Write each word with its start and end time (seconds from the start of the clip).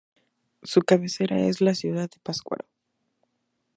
Su 0.63 0.81
cabecera 0.81 1.41
es 1.41 1.61
la 1.61 1.75
ciudad 1.75 2.09
de 2.09 2.19
Pátzcuaro. 2.23 2.65